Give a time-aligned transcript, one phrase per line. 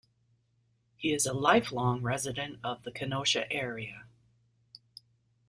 [0.97, 4.05] He is a lifelong resident of the Kenosha area.